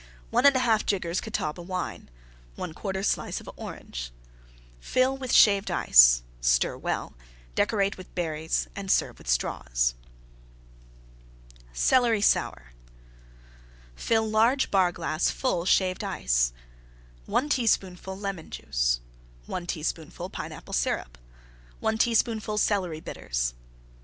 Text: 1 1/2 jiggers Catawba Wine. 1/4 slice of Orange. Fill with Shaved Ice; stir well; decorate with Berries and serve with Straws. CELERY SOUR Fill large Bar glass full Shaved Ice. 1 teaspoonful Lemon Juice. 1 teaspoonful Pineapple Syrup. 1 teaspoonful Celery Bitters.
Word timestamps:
1 0.31 0.43
1/2 0.45 0.83
jiggers 0.83 1.21
Catawba 1.21 1.61
Wine. 1.61 2.09
1/4 2.57 3.05
slice 3.05 3.39
of 3.39 3.47
Orange. 3.55 4.09
Fill 4.79 5.15
with 5.15 5.31
Shaved 5.31 5.69
Ice; 5.69 6.23
stir 6.39 6.75
well; 6.75 7.13
decorate 7.53 7.97
with 7.97 8.15
Berries 8.15 8.67
and 8.75 8.89
serve 8.89 9.19
with 9.19 9.27
Straws. 9.29 9.93
CELERY 11.71 12.21
SOUR 12.21 12.71
Fill 13.95 14.27
large 14.27 14.71
Bar 14.71 14.91
glass 14.91 15.29
full 15.29 15.65
Shaved 15.65 16.03
Ice. 16.03 16.51
1 17.27 17.47
teaspoonful 17.49 18.17
Lemon 18.17 18.49
Juice. 18.49 19.01
1 19.45 19.67
teaspoonful 19.67 20.31
Pineapple 20.31 20.73
Syrup. 20.73 21.15
1 21.79 21.99
teaspoonful 21.99 22.57
Celery 22.57 23.01
Bitters. 23.01 23.53